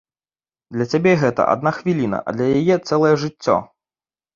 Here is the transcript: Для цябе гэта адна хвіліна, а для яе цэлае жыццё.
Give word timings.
Для 0.77 0.87
цябе 0.93 1.13
гэта 1.25 1.47
адна 1.53 1.75
хвіліна, 1.77 2.25
а 2.27 2.37
для 2.41 2.47
яе 2.59 2.75
цэлае 2.87 3.15
жыццё. 3.27 3.65